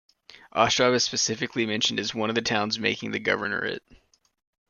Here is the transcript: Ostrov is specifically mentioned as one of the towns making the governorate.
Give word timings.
Ostrov 0.53 0.95
is 0.95 1.03
specifically 1.03 1.63
mentioned 1.67 1.99
as 1.99 2.11
one 2.15 2.29
of 2.29 2.33
the 2.33 2.41
towns 2.41 2.79
making 2.79 3.11
the 3.11 3.19
governorate. 3.19 3.81